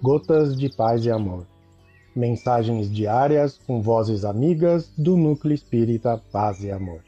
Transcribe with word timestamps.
Gotas 0.00 0.56
de 0.56 0.68
Paz 0.68 1.04
e 1.04 1.10
Amor. 1.10 1.44
Mensagens 2.14 2.88
diárias 2.88 3.58
com 3.66 3.82
vozes 3.82 4.24
amigas 4.24 4.92
do 4.96 5.16
Núcleo 5.16 5.52
Espírita 5.52 6.22
Paz 6.30 6.62
e 6.62 6.70
Amor. 6.70 7.02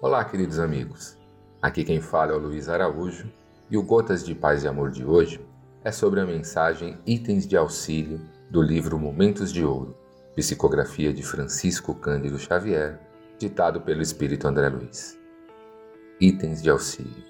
Olá, 0.00 0.24
queridos 0.24 0.60
amigos. 0.60 1.18
Aqui 1.60 1.82
quem 1.82 2.00
fala 2.00 2.30
é 2.30 2.36
o 2.36 2.38
Luiz 2.38 2.68
Araújo 2.68 3.28
e 3.68 3.76
o 3.76 3.82
Gotas 3.82 4.24
de 4.24 4.36
Paz 4.36 4.62
e 4.62 4.68
Amor 4.68 4.92
de 4.92 5.04
hoje 5.04 5.44
é 5.82 5.90
sobre 5.90 6.20
a 6.20 6.24
mensagem 6.24 6.96
Itens 7.04 7.44
de 7.44 7.56
Auxílio 7.56 8.20
do 8.50 8.60
livro 8.60 8.98
Momentos 8.98 9.52
de 9.52 9.64
Ouro, 9.64 9.96
psicografia 10.34 11.12
de 11.12 11.22
Francisco 11.22 11.94
Cândido 11.94 12.36
Xavier, 12.36 12.98
ditado 13.38 13.80
pelo 13.80 14.02
Espírito 14.02 14.48
André 14.48 14.68
Luiz. 14.68 15.16
Itens 16.20 16.60
de 16.60 16.68
auxílio. 16.68 17.22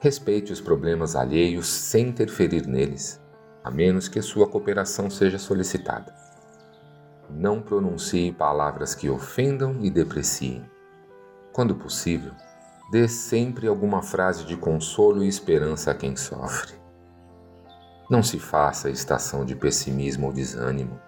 Respeite 0.00 0.50
os 0.50 0.62
problemas 0.62 1.14
alheios 1.14 1.68
sem 1.68 2.08
interferir 2.08 2.66
neles, 2.66 3.20
a 3.62 3.70
menos 3.70 4.08
que 4.08 4.22
sua 4.22 4.48
cooperação 4.48 5.10
seja 5.10 5.38
solicitada. 5.38 6.14
Não 7.28 7.60
pronuncie 7.60 8.32
palavras 8.32 8.94
que 8.94 9.10
ofendam 9.10 9.76
e 9.82 9.90
depreciem. 9.90 10.64
Quando 11.52 11.74
possível, 11.74 12.32
dê 12.90 13.06
sempre 13.06 13.68
alguma 13.68 14.02
frase 14.02 14.46
de 14.46 14.56
consolo 14.56 15.22
e 15.22 15.28
esperança 15.28 15.90
a 15.90 15.94
quem 15.94 16.16
sofre. 16.16 16.87
Não 18.08 18.22
se 18.22 18.38
faça 18.38 18.88
estação 18.88 19.44
de 19.44 19.54
pessimismo 19.54 20.28
ou 20.28 20.32
desânimo. 20.32 20.98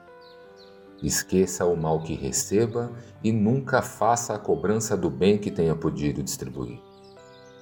Esqueça 1.03 1.65
o 1.65 1.75
mal 1.75 2.03
que 2.03 2.15
receba 2.15 2.93
e 3.25 3.33
nunca 3.33 3.81
faça 3.81 4.35
a 4.35 4.39
cobrança 4.39 4.99
do 4.99 5.09
bem 5.09 5.39
que 5.39 5.51
tenha 5.51 5.75
podido 5.75 6.23
distribuir. 6.23 6.79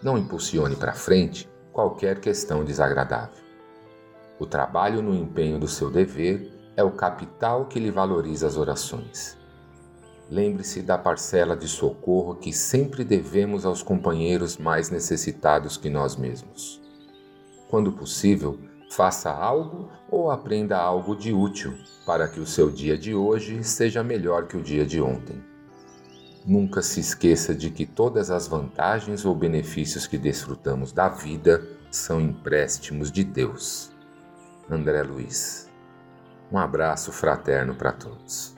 Não 0.02 0.18
impulsione 0.18 0.74
para 0.74 0.92
frente 0.92 1.48
qualquer 1.72 2.20
questão 2.20 2.64
desagradável. 2.64 3.44
O 4.40 4.46
trabalho 4.46 5.00
no 5.00 5.14
empenho 5.14 5.56
do 5.56 5.68
seu 5.68 5.88
dever 5.88 6.52
é 6.76 6.82
o 6.82 6.90
capital 6.90 7.66
que 7.66 7.78
lhe 7.78 7.92
valoriza 7.92 8.44
as 8.44 8.56
orações. 8.56 9.38
Lembre-se 10.28 10.82
da 10.82 10.98
parcela 10.98 11.56
de 11.56 11.68
socorro 11.68 12.34
que 12.34 12.52
sempre 12.52 13.04
devemos 13.04 13.64
aos 13.64 13.84
companheiros 13.84 14.56
mais 14.56 14.90
necessitados 14.90 15.76
que 15.76 15.88
nós 15.88 16.16
mesmos. 16.16 16.82
Quando 17.70 17.92
possível, 17.92 18.58
Faça 18.90 19.30
algo 19.30 19.90
ou 20.10 20.30
aprenda 20.30 20.76
algo 20.76 21.14
de 21.14 21.32
útil 21.32 21.76
para 22.06 22.26
que 22.26 22.40
o 22.40 22.46
seu 22.46 22.70
dia 22.70 22.96
de 22.96 23.14
hoje 23.14 23.62
seja 23.62 24.02
melhor 24.02 24.46
que 24.46 24.56
o 24.56 24.62
dia 24.62 24.84
de 24.86 25.00
ontem. 25.00 25.42
Nunca 26.44 26.80
se 26.80 27.00
esqueça 27.00 27.54
de 27.54 27.70
que 27.70 27.84
todas 27.84 28.30
as 28.30 28.48
vantagens 28.48 29.24
ou 29.24 29.34
benefícios 29.34 30.06
que 30.06 30.16
desfrutamos 30.16 30.92
da 30.92 31.08
vida 31.08 31.62
são 31.90 32.20
empréstimos 32.20 33.12
de 33.12 33.22
Deus. 33.22 33.90
André 34.70 35.02
Luiz. 35.02 35.68
Um 36.50 36.58
abraço 36.58 37.12
fraterno 37.12 37.74
para 37.74 37.92
todos. 37.92 38.57